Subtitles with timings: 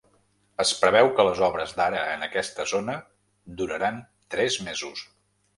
[0.63, 2.97] Es preveu que les obres d’ara en aquesta zona
[3.61, 4.01] duraran
[4.37, 5.07] tres mesos.